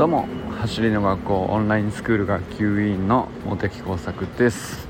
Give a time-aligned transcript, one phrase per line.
[0.00, 0.26] どうも
[0.62, 4.88] 走りの学校オンラインスクール学級委員の茂木耕作です。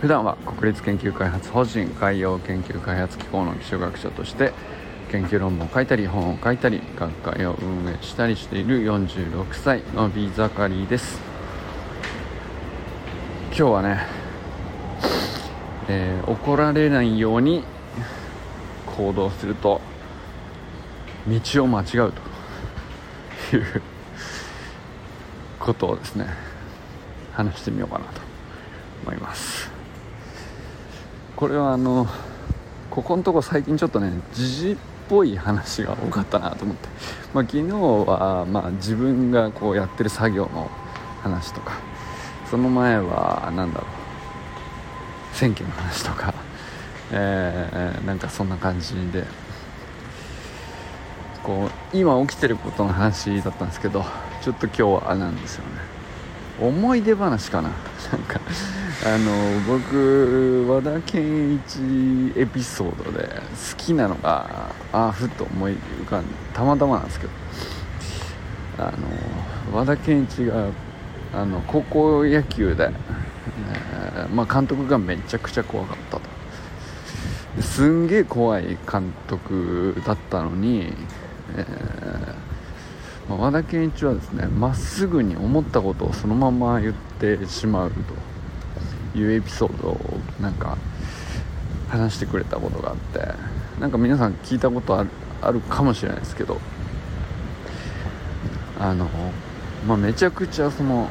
[0.00, 4.54] 普段は国立研究開発法人海洋研究開発機構の基礎学者として
[5.10, 11.20] 研究論文を書いたり本を書いたり学会を運営したりしている46歳のビーザカリーです。
[13.48, 14.06] 今日はね、
[15.88, 17.62] えー、怒られないように
[18.86, 19.82] 行動すると
[21.28, 22.12] 道を間違う
[23.50, 23.82] という
[25.64, 26.26] ことをですね
[27.32, 28.20] 話してみようかなと
[29.04, 29.70] 思います。
[31.34, 32.06] これはあの
[32.90, 34.76] ここのとこ最近ちょっとね時事っ
[35.08, 36.88] ぽい話が多かったなと思って、
[37.32, 40.70] まあ、昨日はまあ自分がこうやってる作業の
[41.22, 41.80] 話とか
[42.48, 46.34] その前は何だろう選挙の話とか、
[47.10, 49.24] えー、なんかそんな感じで
[51.42, 54.04] こう今起きてることの話だったんですけど
[54.44, 55.70] ちょっと今日はあれなんですよね。
[56.60, 57.70] 思い出話かな。
[58.12, 58.38] なんか
[59.06, 59.32] あの
[59.66, 67.32] 僕和田健一エピソードで好きなのがああふっと思い浮かんでたまたまなんですけど
[68.78, 68.92] あ
[69.72, 70.66] の和田健一が
[71.32, 72.90] あの高校野球で、
[74.14, 77.62] えー、まあ、監督がめちゃくちゃ怖かったと。
[77.62, 80.92] すんげえ怖い監督だったのに、
[81.56, 82.43] えー
[83.28, 88.34] まあ、和田健一はですねまっすぐに思ったことをそのまま言ってしまうと。
[89.14, 89.98] いうエピソードを
[90.40, 90.76] なんか
[91.88, 93.34] 話してくれたことがあって。
[93.80, 95.10] なんか皆さん聞いたことある
[95.40, 96.60] あるかもしれないですけど。
[98.78, 99.08] あの、
[99.86, 101.08] まあ、めちゃくちゃその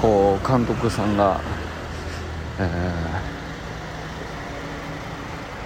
[0.00, 1.40] こう監督さんが、
[2.60, 2.92] え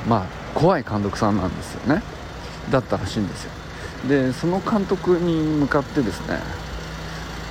[0.07, 2.03] ー、まあ怖い監督さんなんですよね。
[2.71, 3.51] だったらしいんですよ。
[4.07, 6.39] でその監督に向かってですね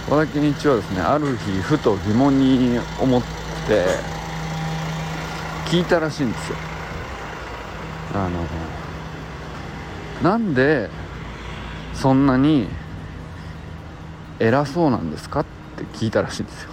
[0.09, 3.21] 和田健一はですねある日ふと疑問に思っ
[3.67, 3.85] て
[5.65, 6.57] 聞いたらしいんですよ。
[8.15, 8.45] あの
[10.23, 10.89] なんで
[11.93, 12.67] そんなに
[14.39, 15.41] 偉そうなんですか？
[15.41, 15.45] っ
[15.75, 16.69] て聞いたらしいんですよ。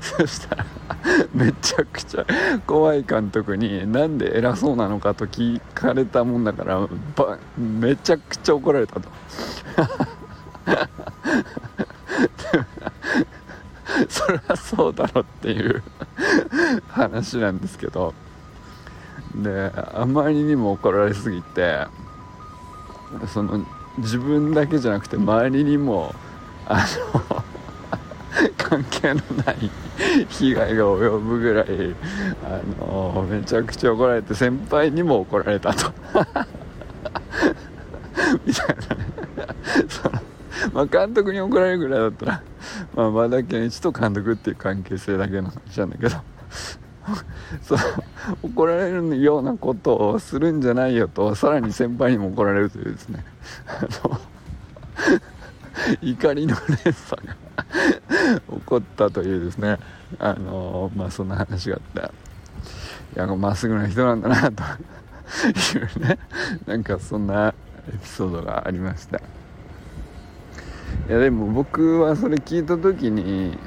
[0.00, 0.66] そしたら
[1.32, 2.26] めちゃくちゃ
[2.66, 6.88] 怖い監督になんで偉そうなのかと聞かれたもんだから
[7.56, 9.08] めちゃくちゃ怒られたと。
[14.08, 15.82] そりゃそうだろっていう
[16.88, 18.14] 話なんですけど。
[19.42, 21.86] であまりにも怒られすぎて
[23.32, 23.66] その
[23.98, 26.14] 自分だけじゃなくて周りにも
[26.66, 26.84] あ
[27.30, 27.35] の
[28.68, 29.70] 関係のない
[30.28, 31.66] 被害が及ぶぐらい
[32.44, 35.92] あのめちゃくちゃ怒られて先輩にも怒られたと。
[38.44, 39.06] みたいなね。
[39.88, 40.20] その
[40.72, 42.42] まあ監督に怒られるぐらいだったら、
[42.96, 46.16] まあ、和田健一と監督っていう関係性だけの話なんだけど。
[47.62, 47.78] そう
[48.42, 53.24] 怒られるようなことをするんじゃないよとさらに先輩にも怒られるというですね。
[53.68, 54.20] あの
[56.02, 57.45] 怒りの連鎖が。
[58.48, 59.78] 起こったというですね。
[60.18, 62.12] あのまあそんな話があって
[63.16, 64.62] いやまっすぐな人なんだなと。
[65.78, 66.18] いうね。
[66.66, 67.54] なんかそんな
[67.88, 69.18] エピソードがありました。
[69.18, 69.20] い
[71.08, 73.58] やでも僕はそれ聞いた時に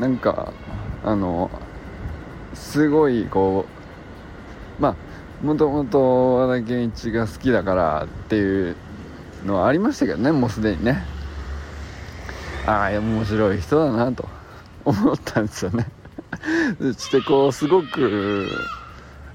[0.00, 0.52] なんか
[1.04, 1.50] あの
[2.54, 3.66] すごいこ
[4.78, 8.76] うまあもともと和田健一が好きだからっていう
[9.44, 11.04] のはありましたけどねもうすでにね。
[12.68, 14.28] ああ面白い人だなと。
[14.84, 15.86] 思ったんですよね。
[16.78, 18.50] そしてこうすごく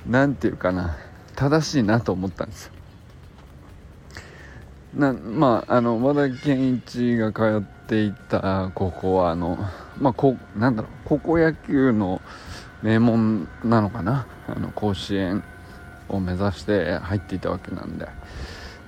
[0.08, 0.96] 何て言うかな。
[1.36, 2.74] 正しいなと思ったんですよ。
[4.96, 9.58] なまああの和田健一が通っていた高校はあの
[10.00, 12.22] まあこなんだろう高校野球の
[12.84, 14.28] 名門なのかな。
[14.47, 15.44] あの甲子園
[16.08, 18.08] を目指して入っていたわけなんで。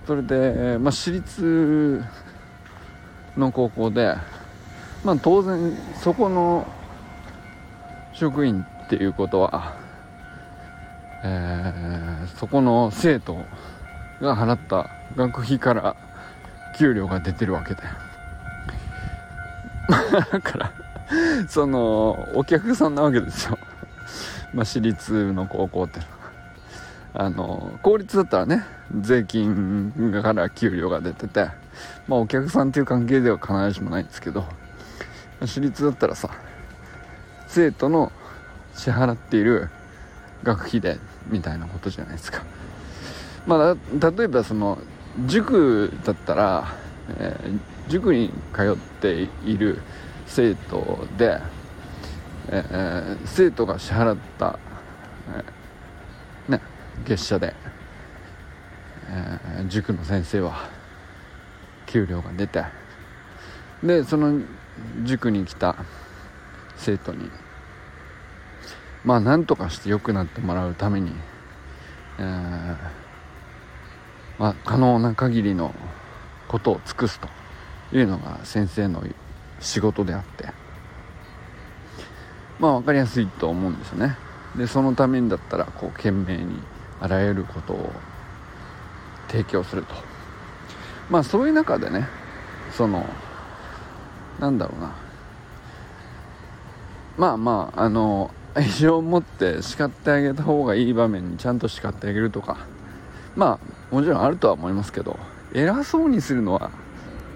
[0.06, 2.04] それで、まあ、私立
[3.38, 4.16] の高校で、
[5.04, 6.68] まあ、当然そこの
[8.14, 9.76] 職員っていうことは、
[11.24, 13.38] えー、そこの生徒
[14.22, 15.96] が払った学費から
[16.78, 17.82] 給料が出てるわけで。
[20.32, 20.72] だから
[21.48, 23.60] そのお客さんなわけですよ、
[24.54, 26.00] まあ、私立の高校って。
[27.18, 28.66] あの公立だったらね
[29.00, 31.65] 税金から給料が出てて。
[32.08, 34.46] まあお客さんっていう関係では必ずしもないんですけど
[35.42, 36.30] 私立だったらさ
[37.48, 38.12] 生徒の
[38.76, 39.70] 支払っている
[40.44, 42.44] 学費でみたいなことじゃないですか。
[43.48, 44.78] まあ例えばその
[45.28, 46.76] 塾だったら、
[47.20, 49.82] えー、塾に通っている
[50.26, 51.40] 生徒で、
[52.50, 54.60] えー、生徒が支払った、
[55.30, 56.62] えー、ね、
[57.06, 57.56] 月謝で、
[59.08, 60.70] えー、塾の先生は
[61.86, 62.64] 給料が出て
[63.84, 64.42] でその
[65.04, 65.76] 塾に来た
[66.78, 67.30] 生徒に
[69.04, 71.12] まあなんとかして良くなってもらうために、
[72.20, 72.78] えー
[74.38, 75.74] まあ、可能な限りの
[76.48, 77.28] ことを尽くすと
[77.94, 79.04] いうのが先生の
[79.60, 80.50] 仕事であって
[82.60, 84.18] まあ分かりやすいと思うんですよね。
[84.56, 86.60] でそのためにだったらこう懸命に
[87.02, 87.92] あらゆることを
[89.28, 90.15] 提供すると。
[91.10, 92.08] まあそういう中でね
[92.72, 93.06] その
[94.40, 94.96] なんだろうな。
[97.18, 102.58] まあまああの愛情を持って叱ってあげた方がいい場面にちゃんと叱ってあげるとか。
[103.36, 105.20] まあもちろんあるとは思いますけど
[105.54, 106.72] 偉そうにするのは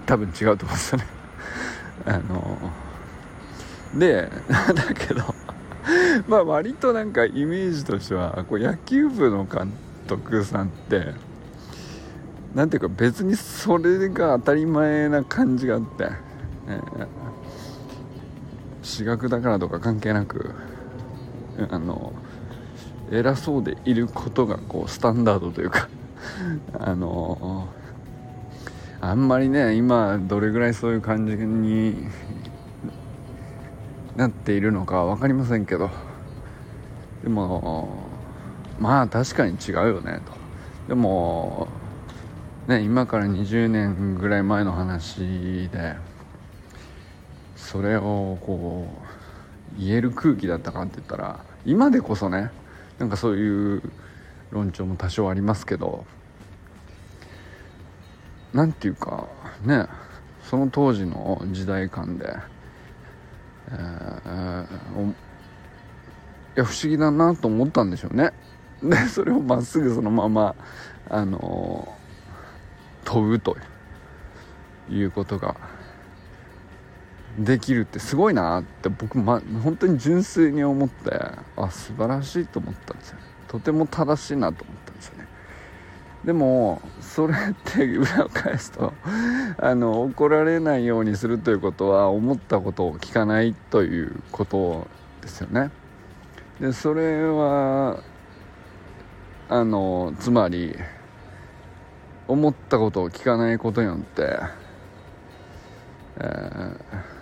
[0.06, 1.06] 多分違うと思うんですよね。
[2.06, 2.58] あの
[3.94, 5.34] で だけど
[6.26, 9.72] まあ割となんかイメージとしてはこう野球部の監
[10.06, 11.14] 督さんって
[12.54, 16.08] なんていうか別にそれが当たり前な感じがあって、
[16.68, 17.06] えー、
[18.82, 20.54] 私学だからとか関係なく。
[21.68, 22.12] あの
[23.10, 25.88] 偉そうでいることがこうスタンダードというか。
[26.78, 27.68] あの
[29.00, 32.06] あんまりね今どれぐらいそういう感じに
[34.16, 35.90] なっているのか分かりませんけど。
[37.22, 37.88] でも
[38.78, 40.32] まあ確かに違うよねと。
[40.88, 41.68] でも
[42.70, 45.96] ね今から20年ぐらい前の話で
[47.56, 48.86] それをこ
[49.76, 52.52] う言える空気だったかって言ったら今でこそね
[53.00, 53.82] なんかそういう
[54.52, 56.04] 論調も多少ありますけど
[58.52, 59.26] 何て言うか
[59.64, 59.86] ね
[60.44, 62.36] その当時の時代感で、
[63.72, 65.14] えー、い
[66.54, 68.32] や不思議だなと思ったんでしょうね。
[68.80, 70.54] でそれをまっすぐそのまま
[71.08, 71.96] あの
[73.04, 73.56] 飛ぶと
[74.90, 75.56] いうことが
[77.38, 81.10] できるってすごいなって僕、ま、本当に純粋に思って
[81.56, 83.18] あ素晴らしいと思ったんですよ。
[83.48, 85.26] とても正しいなと思ったんですよね。
[86.24, 88.92] でもそれって裏を返すと
[89.58, 94.86] あの怒られないようにするということは思ったことを聞かないということ
[95.22, 95.70] ですよね。
[96.60, 98.00] でそれは
[99.48, 100.76] あのつまり
[102.30, 104.38] 思ったことを聞かないことによって、
[106.18, 107.20] えー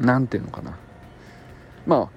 [0.00, 0.76] 何て言うのかな。
[1.86, 2.08] まあ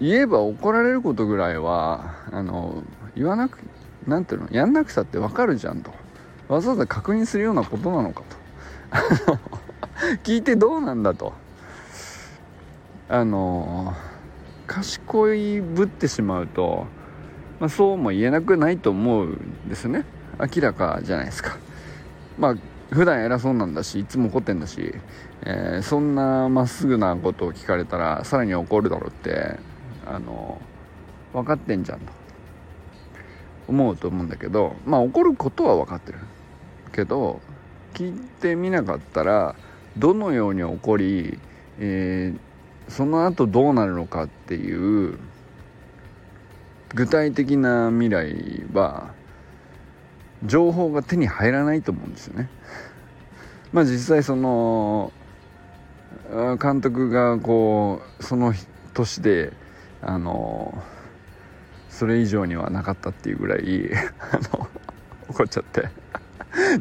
[0.00, 2.82] 言えば怒られることぐらいはあの
[3.16, 3.58] 言わなく
[4.06, 5.92] 何ていうのやんなくたって分かるじゃんと。
[6.48, 8.22] わざわざ確認するようなことなのか
[9.26, 9.38] と。
[10.24, 11.32] 聞いてどうなんだと。
[13.08, 13.94] あの
[14.66, 16.86] 賢いぶってしまうと、
[17.60, 20.04] まあ、そうも言えなくないと思うんですね。
[20.40, 21.58] 明らかじゃないですか。
[22.38, 22.56] まあ
[22.90, 24.94] 普段偉そうなんだしいつも怒ってんだし、
[25.42, 29.58] えー、そんなまっすぐなことを聞かれたらさらに怒るだろうって
[30.06, 30.60] あの
[31.32, 32.20] 分かってんじゃんと。
[33.68, 36.18] 思うと思うんだけどまあ怒ることは分かってる。
[36.92, 37.40] けど
[37.94, 39.54] 聞いてみなかったら
[39.96, 41.38] どのように起こり、
[41.78, 45.18] えー、その後どうなるのかっていう
[46.94, 49.12] 具体的な未来は
[50.44, 52.48] 情報が手に入らないと思うんですよね。
[53.72, 55.12] まあ実際その
[56.60, 58.52] 監督がこうその
[58.94, 59.52] 年で
[60.02, 60.82] あの
[61.88, 63.90] それ以上にはなかったっていうぐらい
[64.32, 64.68] あの
[65.28, 65.88] 怒っちゃって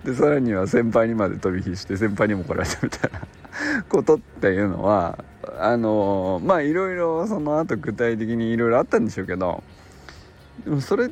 [0.04, 3.22] でさらには先輩にまで飛び火して先輩にも怒られたみたいな
[3.90, 5.24] ことっていうのは
[5.60, 9.64] あのまあいろいろその後具体的にいろいろあったんでしょうけど
[10.64, 11.10] でもそれ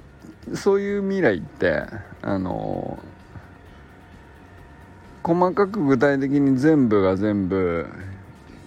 [0.53, 1.83] そういう未来って
[2.21, 2.99] あの
[5.23, 7.85] 細かく具体的に全部が全部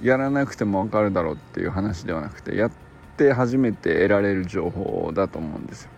[0.02, 2.70] やらなくても分かるだろうっていう話ではなくてやっ
[3.16, 5.90] て初めて得られる情報だと思うんですよ。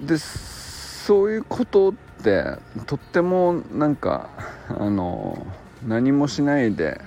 [0.00, 4.28] でそういうことってとってもなんか
[4.68, 5.46] あの
[5.86, 7.00] 何もしないで、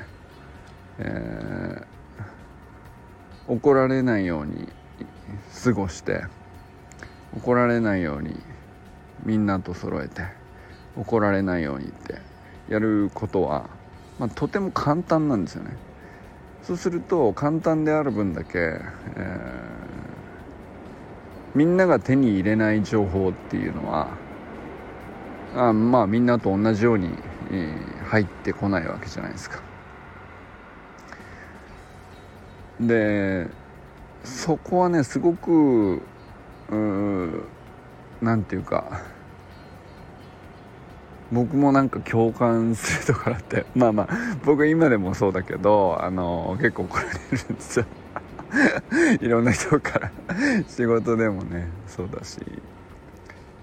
[1.00, 4.70] えー、怒られないように
[5.64, 6.24] 過ごして
[7.36, 8.36] 怒られないように
[9.24, 10.24] みんなと揃えて
[10.96, 12.16] 怒られないようにって
[12.70, 13.70] やることは、
[14.20, 15.76] まあ、とても簡単なんですよね
[16.64, 18.80] そうすると簡単である分だけ、
[19.16, 19.60] え
[21.56, 24.10] みんなが手に入れない情報っていうのは
[25.56, 27.10] あまあみんなと同じように、
[27.52, 29.62] えー、入ってこないわけじゃないですか。
[32.80, 33.48] で
[34.24, 36.02] そこはねすごく
[38.22, 39.02] 何て言うか
[41.32, 47.86] 僕もなんか共感するところってまあまあ僕今でもそうだけどあの結構怒られるんですよ。
[49.22, 50.12] いろんな人から
[50.68, 52.40] 仕事でもねそうだし。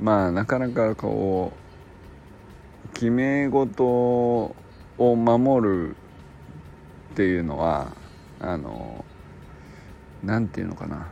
[0.01, 4.55] まあなかなかこう決め事を
[4.99, 7.89] 守るっていうのは
[8.41, 9.06] あの
[10.27, 11.07] 何て言うのかな。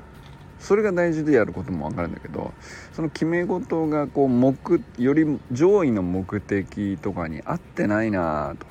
[0.64, 2.54] それが大事でやることも分かるんだけど
[2.94, 4.56] その決め事がこう目
[4.96, 8.66] より上位の目的とかに合ってないなと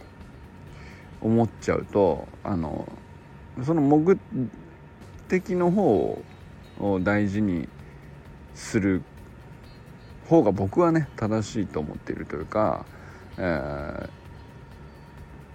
[1.21, 2.91] 思っちゃうとあの
[3.63, 4.17] その目
[5.27, 6.19] 的の方
[6.79, 7.69] を大事に
[8.55, 9.03] する
[10.27, 12.85] 方が僕はね正しいと思っているというか、
[13.37, 14.09] えー、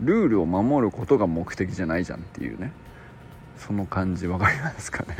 [0.00, 2.70] ルールを守ることが目的じゃないじゃんっていうね。
[3.58, 5.16] その感じ分かりますかね？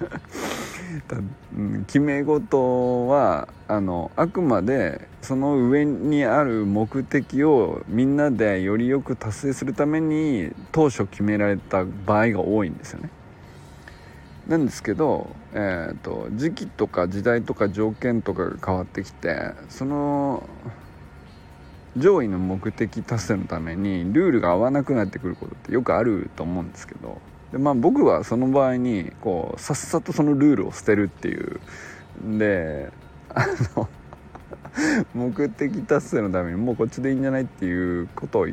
[1.86, 13.10] 決め事はあのあくまでその上にある目的をみんなでよりよく達成するために当初決められた場合が多いんですよね。
[14.46, 20.46] なんですけど、えーと、時期とか時代とか条件とかが変わってきてその
[21.96, 27.22] 上位の目的達成のためにルールが合わなくなってくることってよくあると思うんですけど
[27.54, 31.60] でまあ僕はその場合にこうさっさとそのルールを捨てるっていう。
[32.36, 32.92] で
[33.32, 33.46] あ
[33.76, 33.88] の
[35.14, 38.46] 目的達成のためにもうこっちでいいんじゃないっていうことを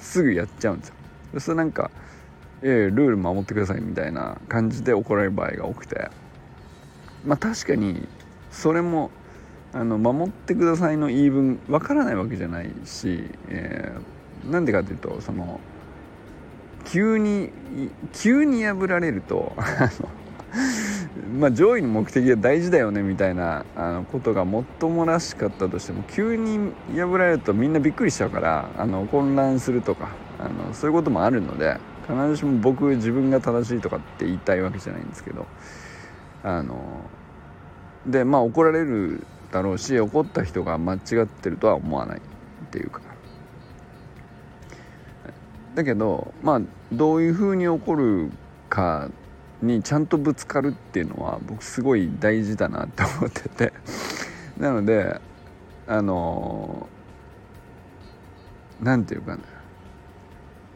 [0.00, 0.94] すぐやっちゃうんですよ。
[1.38, 1.92] それなんか
[2.62, 6.10] 「ええルール守ってください」みたいな感じで怒られる場合が多くて。
[7.24, 8.08] まあ確かに
[8.50, 9.10] それも
[9.72, 15.60] あの守ってくださいの言い分わからないわけじゃないし、えー、なんでかっていうとその
[16.90, 17.50] 急に
[18.12, 19.52] 急に破られると
[21.38, 35.46] まあ上位の目的が大事だよねみたいなあのことがもっともらしかったとしても急に破られるとみんなびっくりしちゃうからあの混乱するとかあのそういうこともあるので必ずしも僕自分が正しいとかって言いたいわけじゃないんですけど
[36.42, 36.76] あの
[38.06, 42.20] でまあ怒られるだろうし怒った人が間違ってるとは思わないっ
[42.70, 43.02] ていうか。
[45.74, 46.60] だけどまあ
[46.92, 48.30] どういうふうに起こる
[48.68, 49.10] か
[49.62, 53.72] にちゃんとぶつかるっていうのは僕すごい大事だなって思ってて。
[54.58, 55.20] なので
[55.86, 56.88] あの
[58.80, 59.42] 何て言うかな。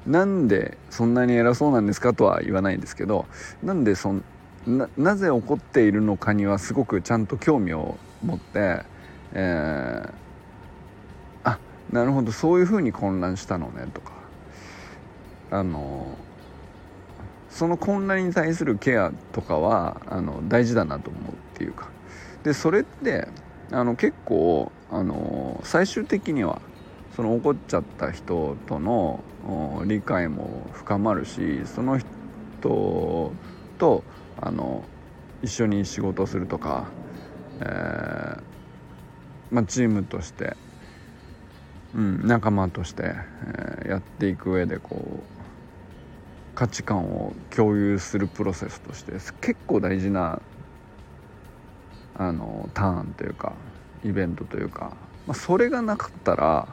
[0.06, 3.26] なんでそんなに偉そうなんですかとは言わないんですけど
[3.62, 4.24] なんでそん
[4.66, 8.82] ななぜ起こっているのかにはすごくちゃんと興味を持って、
[9.32, 10.12] えー、
[11.44, 11.58] あ
[11.92, 14.21] なるほどそういうふうに混乱したのねとか。
[15.52, 16.06] あの
[17.50, 21.90] その混乱に対するケアとかはあの大事だなと思うっていうか。
[22.42, 23.28] でそれって
[23.70, 26.60] あの結構あの最終的には
[27.14, 29.22] その怒っちゃった人との
[29.86, 33.32] 理解も深まるしその人
[33.78, 34.04] と
[34.40, 34.84] あの
[35.42, 36.86] 一緒に仕事するとか、
[37.60, 38.42] えー
[39.50, 40.56] まあ、チームとして、
[41.94, 45.31] うん、仲間として、えー、やっていく上でこう
[46.54, 50.40] 価値観を共有するプロセスとして結構大事な
[52.14, 53.54] あのターンというか
[54.04, 54.92] イベントというか、
[55.26, 56.68] まあ、それがなかったら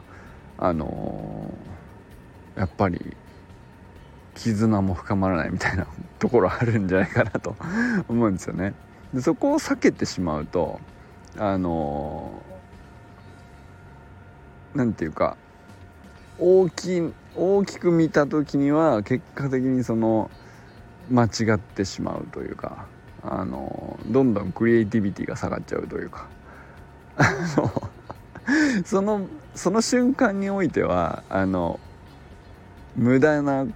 [0.58, 1.54] あの
[2.56, 3.16] やっぱり
[4.34, 5.86] 絆も深まらないみたいな
[6.18, 7.56] ところあるんじゃないかなと
[8.08, 8.74] 思うんですよね。
[9.14, 10.80] でそこを避けてしまうと
[11.38, 12.30] あの
[14.74, 15.36] 何て言うか
[16.38, 20.30] 大きい大きく見た時には結果的にその
[21.10, 22.86] 間違ってしまうというか
[23.22, 26.28] あのどんどんクリエイティビティが下がっちゃうというか。
[28.84, 31.78] そのその瞬間においてはあの
[32.96, 33.66] 無駄な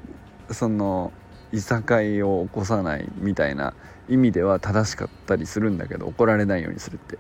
[0.51, 1.13] その
[1.53, 3.75] いさかいを起こさないみたいな
[4.09, 7.19] 意味では正しかったりするんだけど怒られないようにするって。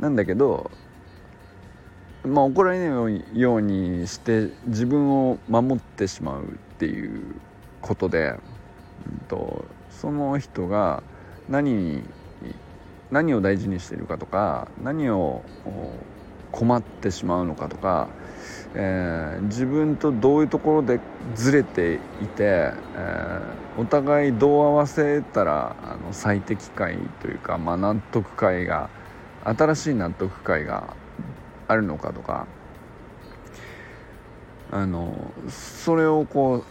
[0.00, 0.70] なんだけど
[2.24, 6.46] まあ、怒られないようにして自分を守ってしまうっ
[6.78, 7.34] ていう
[7.82, 8.38] ことで、
[9.06, 11.02] うんと、その人が
[11.48, 12.02] 何
[13.10, 15.42] 何を大事にしているかとか何を
[16.50, 18.08] 困ってしまうのかとか、
[18.74, 21.00] えー、自分とどういうところで
[21.34, 28.88] ずれていて、えー、お互いどう合わせたらあの最適解というか、まあ、納得解が
[29.44, 30.96] 新しい納得解が
[31.68, 32.46] あるのかとか
[34.70, 36.64] あのそれをこ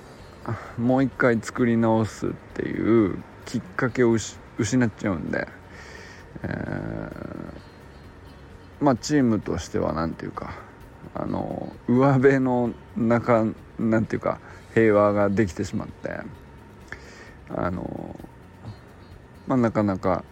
[0.78, 5.48] うもう一回作り直すっていうきっかけを失っちゃうんで、
[6.44, 7.54] えー、
[8.82, 10.54] まあチームとしては何ていうか
[11.16, 13.46] あの上辺の中
[13.80, 14.40] なんていうか
[14.74, 16.20] 平和ができてしまって
[17.50, 18.20] あの、
[19.48, 20.26] まあ、なかなか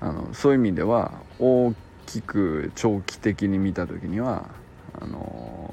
[0.00, 1.76] あのそういう意味では大き
[2.20, 4.48] く長期的に見た時には
[5.00, 5.72] あの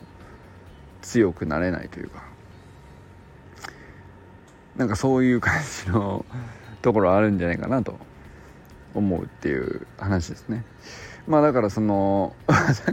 [1.01, 2.23] 強くなれないというか
[4.75, 6.25] なんかそういう感じの
[6.81, 7.97] ところあるんじゃないかなと
[8.93, 10.63] 思うっていう話ですね。
[11.27, 12.33] まあだからその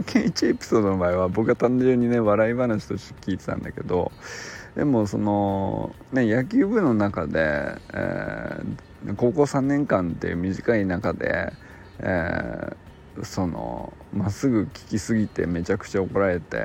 [0.07, 4.11] ケンイチエピソードの場合は僕は単純にね笑い話として聞いてたんだけど
[4.75, 11.53] でもそのね野球部の中で、えー、高校3年間っていう短い中で、
[11.99, 12.75] えー、
[13.23, 16.57] そのまっすぐ聞きすぎてめちゃくちゃ怒られて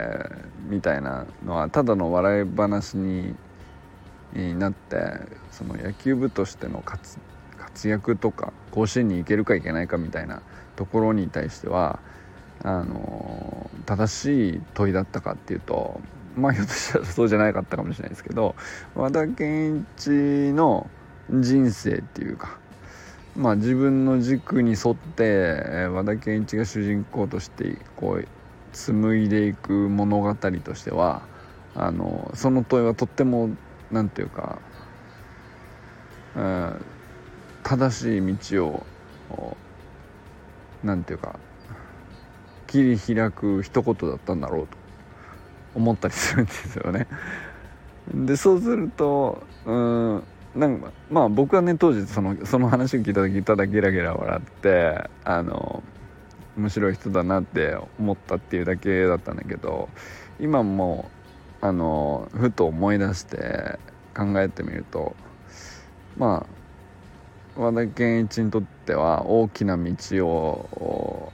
[0.69, 3.35] みたいなのはただの笑い話に
[4.35, 4.97] なって
[5.51, 10.43] その野球部としての活躍とか甲子園に行けるか行けないかみたいな
[10.77, 12.01] ところに対しては
[12.63, 16.01] あの正しい問いだったかっていうと
[16.37, 18.55] まあひょっとしたらそうじゃなかったかもしれないですけど
[18.95, 20.11] 和田健一
[20.53, 20.89] の
[21.31, 22.60] 人生っていうか
[23.37, 28.29] まあ自分の軸に沿って和田健一が主人公としてこう
[28.73, 31.23] 紡いでいく物語としては
[31.75, 33.51] あのその問いはとっても
[33.91, 34.59] 何て言うか、
[36.37, 36.85] うん、
[37.63, 38.85] 正しい道
[39.31, 39.57] を
[40.83, 41.39] 何て言うか
[42.67, 44.77] 切り開く一言だったんだろうと
[45.75, 47.07] 思ったりするんですよね。
[48.15, 50.23] でそうするとうん
[50.55, 55.83] なんかまあ僕はね当時そのその話を聞いた時ただゲラゲラ笑ってあの
[56.57, 59.89] 面白い人だなって思ったっていうだけだったんだけど
[60.41, 61.09] 今も
[61.61, 63.79] あのふと思い出して
[64.17, 65.15] 考えてみると
[66.17, 66.47] ま
[67.57, 71.33] あ和田健一にとっては大きな道を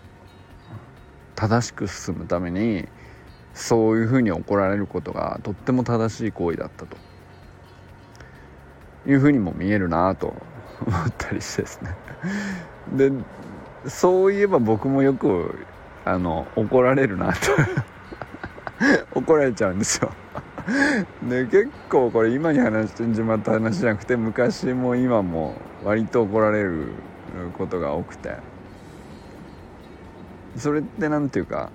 [1.35, 2.87] 正しく進むために
[3.55, 7.05] そういうふうに怒られることがとっても正しい行為だったと。
[9.06, 10.34] いうふうにも見えるなと
[10.86, 11.96] 思ったりしてですね。
[12.92, 13.12] で
[13.86, 15.66] そういえば僕もよく
[16.04, 17.38] あの怒られるなと。
[19.14, 20.10] 怒られちゃうんですよ。
[21.28, 26.88] で結構これ今に話してしまった話じゃなくて昔も今も割と怒られる
[27.56, 28.36] ことが多くて。
[30.56, 31.70] それって何ていうか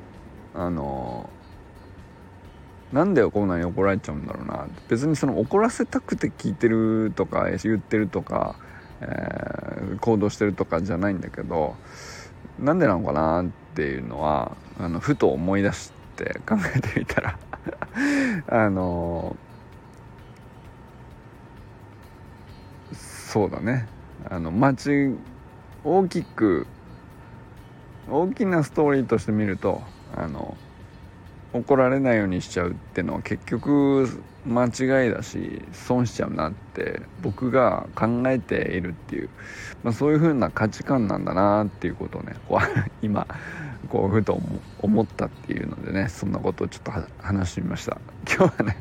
[0.56, 1.30] あの
[2.94, 4.68] なんでこんなに怒られちゃうんだろうな。
[4.90, 8.56] 別にその怒らせたくて聞いてるとか言ってるとか、
[9.00, 11.76] えー、行動してるとかじゃないんだけど
[12.60, 17.38] なんでなのかなっていうのはあのふと思い出して考えてみたら
[18.48, 19.36] あの
[22.94, 23.88] そうだね。
[24.30, 25.16] あの街
[25.84, 26.68] 大きく
[28.10, 29.82] 大きなストーリーとして見ると
[30.16, 30.58] あの
[31.54, 34.08] 怒られないようにしちゃうってのは結局
[34.46, 39.30] 間違いだし損しちゃうなって僕が考えているっていう、
[39.84, 42.60] まあ、そういう風な価値観なんだなっていうことをねこう
[43.06, 43.28] 今
[43.90, 44.42] こうふと
[44.82, 47.98] 思ったっていうのでねそんなことをちょっと話してみました。
[48.28, 48.78] 今日はね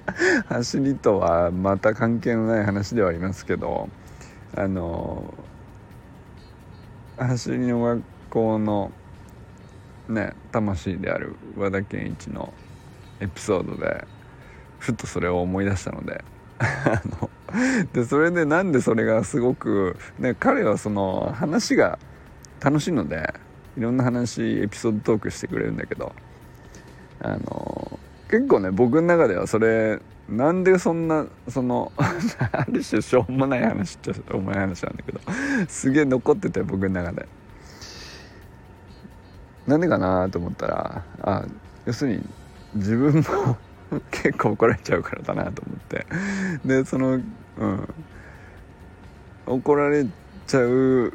[0.48, 3.88] 走りとはまた関係のない話ではありますけど
[4.56, 5.34] あの
[7.18, 8.92] 走りの学校の
[10.08, 12.52] ね魂である和田健一の
[13.20, 14.04] エピソードで
[14.78, 16.24] ふっとそれを思い出したので
[16.58, 17.30] あの
[17.92, 21.98] でそれでなんでそれがすごく、ね、彼はその話が
[22.60, 23.34] 楽しいので
[23.76, 26.14] いろんな話エピソードトークしてくれるんだけど
[27.20, 27.98] あの
[28.30, 35.20] 結構ね僕の中ではそれなんでそんなその ある種しょうもない話っちゃしょうもない話なんだけど
[35.68, 37.28] すげえ残ってて僕の中で。
[39.66, 41.44] なんでかなと思ったらあ
[41.84, 42.22] 要するに
[42.74, 43.56] 自分も
[44.10, 46.06] 結構怒られちゃうからだなと思って。
[46.64, 47.20] でその
[47.58, 47.88] うん。
[49.46, 50.06] 怒られ
[50.46, 51.12] ちゃう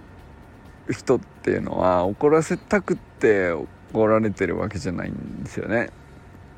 [0.89, 5.89] 人っていうのは怒らせたくって怒られてるわけじゃないんですよね。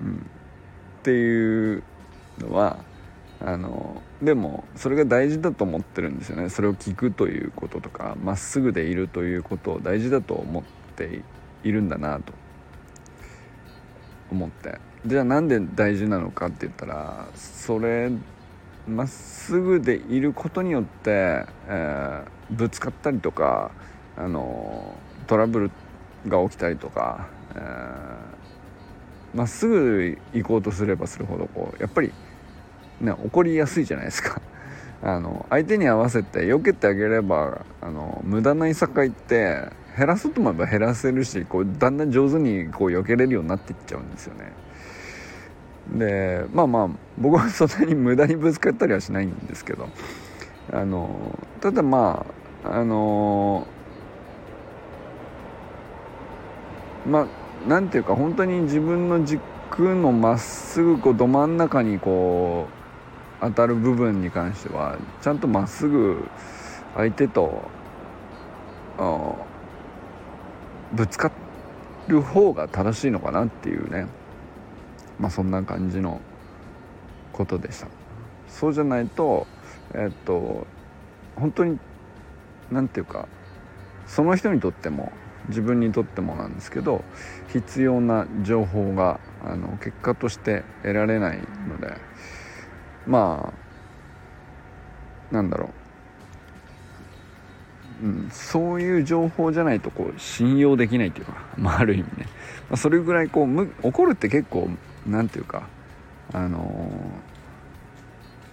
[0.01, 1.83] うん、っていう
[2.39, 2.77] のは
[3.41, 6.49] あのでもそれが大事だと思ってるんですよね。
[6.49, 10.63] それを聞くということとかまっすぐでいるということを大事だと思っ
[10.95, 11.21] て
[11.63, 12.33] いるんだなと
[14.31, 18.11] 思ってじゃあなんで大事なのかって言ったらそれ
[18.87, 23.71] まっすぐでいることによって、えー、ぶつかったりとか
[24.17, 24.95] あの
[25.27, 25.71] トラブル
[26.27, 32.11] が起きたりとかま、えー、っすぐ行こうとすればするほどこうやっぱり、
[33.01, 34.41] ね、起こりやすいじゃないですか。
[35.05, 44.51] あの相手に合わせて避けてあげればあの無駄ないさかいって減らそうと思えば減らせるしこうだんだん上手にこう避けれるようになっていっちゃうんですよね。
[45.91, 49.89] でまあまあ僕はそんなに無駄にぶつかったりはしないんですけど
[50.71, 52.25] あのただま
[52.63, 53.67] ああの
[57.05, 57.27] ま
[57.65, 59.41] あなんていうか本当に自分の軸
[59.95, 62.83] のまっすぐこうど真ん中にこう
[63.41, 66.25] 当たる部分に関してはちゃんとまっすぐ
[66.95, 67.69] 相手と
[68.97, 69.35] あ
[70.93, 71.31] ぶつか
[72.07, 74.07] る方が正しいのかなっていうね。
[75.19, 76.21] まあそんな感じの
[77.31, 77.87] ことでした。
[78.47, 79.47] そうじゃないと
[79.93, 80.67] えっと
[81.35, 81.79] 本当に
[82.71, 83.27] 何て言うか
[84.05, 85.11] その人にとっても
[85.49, 87.03] 自分にとってもなんですけど
[87.51, 91.97] 必要な情報があの結果として得られないので
[93.07, 93.53] ま
[95.31, 95.69] あなんだろう、
[98.31, 102.27] そういう情報じゃないとこう信用できないっていうか、 まあ、ある意味ね、
[102.69, 104.69] まあ、それぐらいこうむ怒るって結構
[105.07, 105.63] 何て言うか
[106.33, 106.91] あの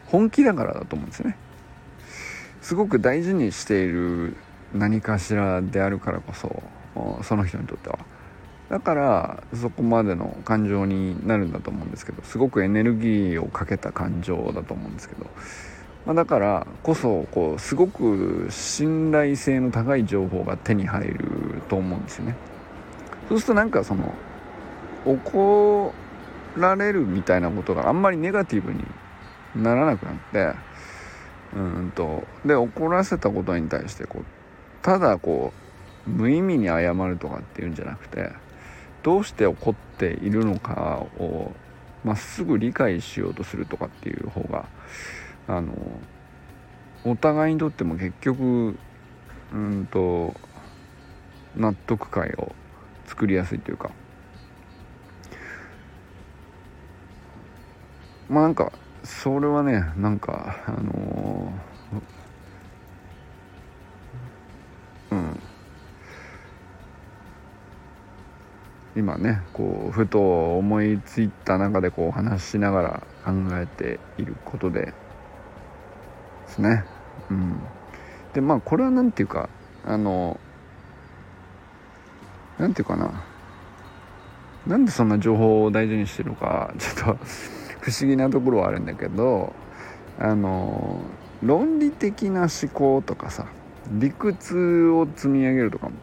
[0.07, 1.37] ー、本気だからだと思うんですよね。
[2.61, 4.37] すごく大事にしている
[4.75, 6.63] 何かしらであるからこそ
[7.23, 7.99] その人にとっては。
[8.69, 15.27] だからそこまでの感情になるんだと思うんですけどすごくエネルギーをかけた感情だと思うんですけど、
[16.07, 22.37] まあ、だからこそこうすごく信頼性の高い情報が手に入ると思うんですよね。
[23.29, 24.15] そうするとなんかその
[25.05, 25.93] 怒
[26.57, 28.85] られるみたいなことがあんまりネガティブに
[29.55, 30.59] ならなくなって
[31.55, 34.25] うんとで怒らせたことに対してこう
[34.83, 35.53] ただこ
[36.07, 38.31] う無意味に謝るとかっていうんじゃなくて
[39.03, 41.53] どうして怒っているのかを
[42.05, 44.67] まっすぐ理解しようとするとかっていう方が
[45.51, 45.73] あの
[47.05, 48.79] お互いにとっても結局
[49.53, 50.33] うんと
[51.57, 52.55] 納得感を
[53.07, 53.91] 作りやすいというか。
[58.29, 58.71] まあなんか
[59.03, 65.41] それはねなんかあのー、うん。
[68.95, 74.95] 今ねこうふと思いついた中でこう話しながら考えていることで。
[76.51, 76.85] ですね。
[77.31, 77.61] うん。
[78.35, 79.49] でまあこれは何て言うか
[79.85, 80.39] あの
[82.59, 83.25] 何て言うかな。
[84.67, 87.25] なんでそんな情報を大事にしてるのかちょっと
[87.81, 89.55] 不思議なところはあるんだけど
[90.19, 91.01] あの
[91.43, 93.47] 論理的な思考とかさ
[93.91, 95.95] 理屈を積み上げるとかも、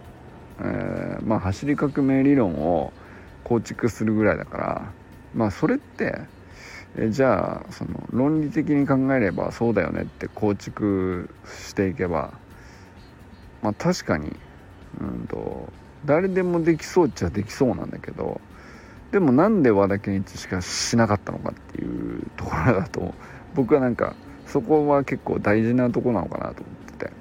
[0.59, 2.91] えー、まあ走り革命理論を
[3.43, 4.91] 構築するぐらいだから
[5.35, 6.21] まあそれって
[6.97, 12.33] えじゃあその論理的に考えればそうだよねって構築していけば
[13.61, 14.35] まあ確かに
[14.99, 15.71] うんと
[16.05, 18.41] 誰でもできそうっちゃできそうなんだけど
[19.11, 23.13] でもなんで和田健一しかしなかったのかっていうところだと
[23.55, 27.11] 僕はなんかそこは結構大事なとこなのかなと思ってて。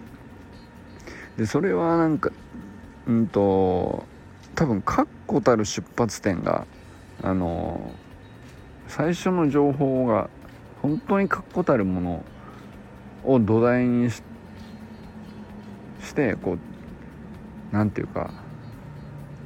[1.37, 2.31] でそれはなんか
[3.07, 4.05] うんと
[4.55, 6.67] 多分確固たる出発点が
[7.23, 7.93] あの
[8.89, 10.31] 最初の情報が
[10.83, 12.25] 本当に確固たるもの
[13.25, 14.23] を土台にし
[16.15, 16.59] てこう
[17.73, 18.31] 何て言うか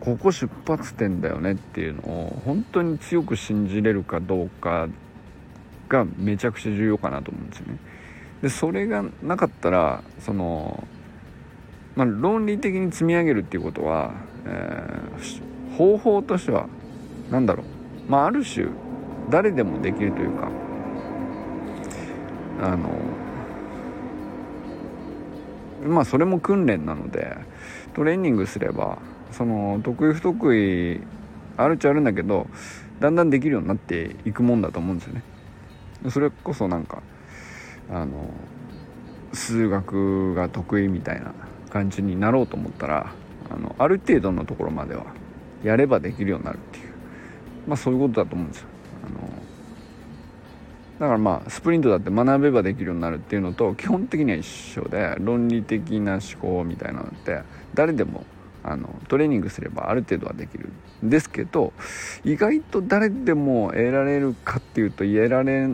[0.01, 4.89] ここ出発点だよねっていうのを本当に強く信じれるかどうか
[5.89, 7.79] がめちゃくちゃ重要かなと思うんですよね。
[8.43, 10.87] でそれがなかったらその、
[11.95, 14.13] まあ、論理的に積み上げるっていうことは、
[14.47, 16.67] えー、方法としては
[17.31, 17.65] 何だろ
[18.09, 18.69] う、まあ、ある種
[19.29, 20.49] 誰でもできるというか
[22.63, 22.91] あの
[25.87, 27.37] まあそれも訓練なので
[27.95, 28.99] トレーニングすれば
[29.31, 31.01] その得意不得意
[31.57, 32.47] あるっちゃあるんだけど
[33.01, 35.23] だんだんできるようになっていくもんだと思うんですよね。
[36.09, 37.03] それこそなんか
[37.91, 38.31] あの
[39.33, 41.33] 数学が得意みたいな
[41.71, 43.13] 感じになろうと思ったら
[43.51, 45.07] あのある程度のところまでは
[45.63, 46.93] やればできるようになるっていう
[47.67, 48.70] まあそういうことだと思うんですよ。
[51.01, 57.41] だからまあスプリントだって学べばできるようになるっていうのと基本的には一緒で論理的な思考みたいなのって
[57.73, 58.27] 誰でも
[58.63, 60.71] あのトレーニングすればある程度はできる
[61.03, 61.73] んですけど
[62.23, 65.69] 意外と誰でも得られるかっていうと言えられ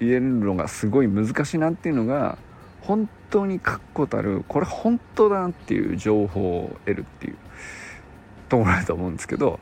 [0.00, 2.36] 言えるのがすごい難しいなっていうのが
[2.82, 7.36] 本当に確固たるこれ本当だなっていう情報を得るっていう
[8.50, 9.58] ところだと思うんですけど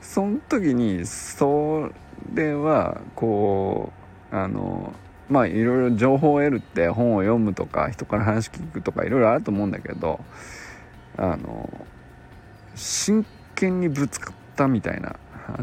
[0.00, 1.90] その時にそ
[2.34, 3.92] れはこ
[4.32, 4.92] うあの
[5.28, 10.20] まあいろいろ情報を得るって本を読むとか人から話聞くとかいろいろあると思うんだけど
[11.16, 11.68] あの
[12.74, 15.16] 真剣にぶつかったみたいな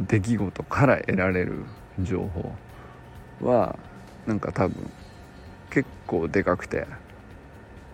[0.07, 1.65] 出来事から得られる
[1.99, 2.29] 情
[3.39, 3.77] 報は
[4.27, 4.91] なんか多分
[5.69, 6.87] 結構でかくて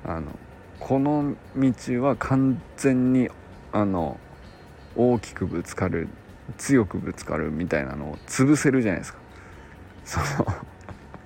[0.04, 0.32] あの
[0.80, 3.30] この道は完全に
[3.72, 4.20] あの
[4.96, 6.08] 大きくぶつかる
[6.58, 9.20] 強くぶつかるみたいなのを潰せるじゃないですか。
[10.06, 10.26] その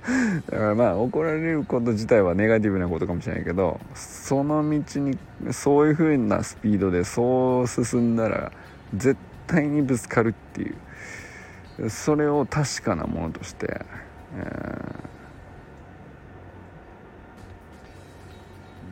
[0.51, 5.17] だからまあ怒られること自体はネガティブなことかもしれないけどその道に
[5.51, 8.51] そういう風なスピードでそう進んだら
[8.95, 10.71] 絶対にぶつかるってい
[11.80, 13.82] うそれを確かなものとして、
[14.38, 14.99] え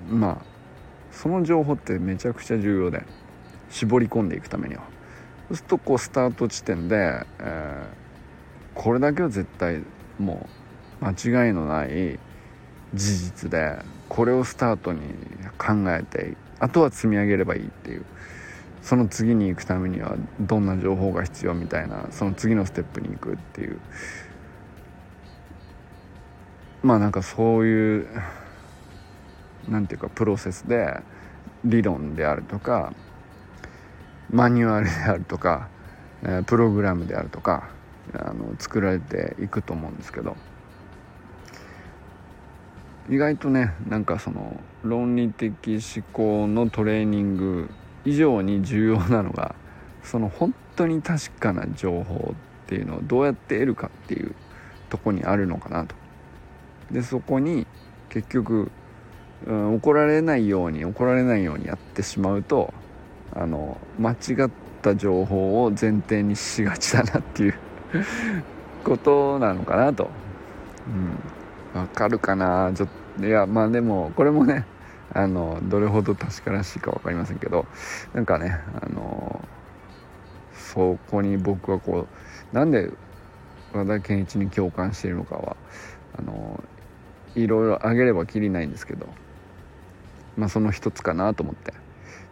[0.09, 0.53] ー、まあ
[1.11, 3.03] その情報ってめちゃくちゃ重要で
[3.69, 4.92] 絞り込んでいくためには。
[5.53, 6.95] そうするとこうスタート地点で、
[7.39, 9.83] えー、これだけは絶対
[10.17, 10.47] も
[10.99, 12.17] う間違いのない
[12.95, 13.77] 事実で
[14.09, 15.01] これをスタートに
[15.59, 18.05] 考えてあとは積み上げればいいっていう。
[18.81, 23.79] その次に行くためにはどんな情報が必要みたいなその次のステップに行くっていう。
[26.81, 28.07] まあなんかそういう
[29.69, 30.99] なんていうかプロセスで
[31.63, 32.91] 理論であるとか
[34.31, 35.69] マニュアルであるとか
[36.45, 37.69] プログラムであるとか
[38.13, 40.35] あの作られていくと思うんですけど。
[43.09, 47.69] 意外とねなんかその論理的思考のトレーニング
[48.05, 49.55] 以上に重要なのが
[50.03, 54.33] その本当に確かな情報っていうのをどうやって得るかっていう
[54.89, 55.95] とこにあるのかなと。
[56.91, 57.65] でそこに
[58.09, 58.71] 結局、
[59.47, 62.73] うん、怒られないように怒られないようにやってしまうと
[63.35, 64.15] あの間違
[64.45, 64.49] っ
[64.81, 67.55] た情報を前提にしがちだなっていう
[68.83, 70.09] ことなのかなと。
[70.87, 71.79] うん。
[71.79, 72.71] わかるかな？
[72.75, 74.65] ちょっといやまあでもこれもね
[75.11, 77.65] あのどれほど確からしいか分かりませんけど
[78.13, 79.47] なんかねあの
[80.53, 82.07] そこに僕はこ
[82.51, 82.91] うなんで
[83.73, 85.57] 和田健一に共感しているのかは
[86.17, 86.63] あの
[87.35, 89.07] いろいろあげればきりないんですけど
[90.37, 91.82] まあその一つかなと思って。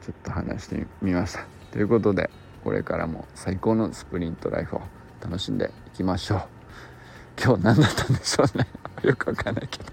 [0.01, 1.45] ちょっと話してみました。
[1.71, 2.29] ということで
[2.63, 4.81] これからも最高のスプリントライフを
[5.21, 6.41] 楽しんでいきましょう。
[7.43, 8.67] 今日何だったんでしょうね。
[9.03, 9.85] よくわかんないけど。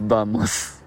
[0.00, 0.84] Vamos。